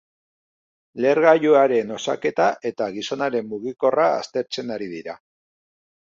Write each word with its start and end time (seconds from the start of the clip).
Lehergailuaren 1.03 1.91
osaketa 1.97 2.47
eta 2.69 2.87
gizonaren 2.95 3.51
mugikorra 3.51 4.07
aztertzen 4.23 4.73
ari 4.77 4.89
dira. 4.95 5.15